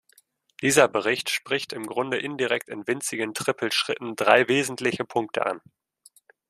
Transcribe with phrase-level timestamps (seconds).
[0.63, 5.61] Dieser Bericht spricht im Grunde indirekt in winzigen Trippelschritten drei wesentliche Punkte an.